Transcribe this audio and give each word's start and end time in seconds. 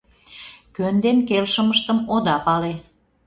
Кӧн 0.75 0.95
ден 1.03 1.17
келшымыштым 1.27 1.97
ода 2.15 2.37
пале. 2.45 2.73